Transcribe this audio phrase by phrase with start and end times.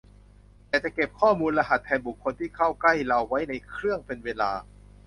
[0.67, 4.51] แต่จะเก็บข้อมูลรหัสแทนบุคคลที่เข้าใกล้เราไว้ในเครื่องเป็นเวลา